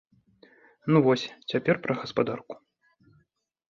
[0.93, 2.53] Ну вось цяпер пра гаспадарку.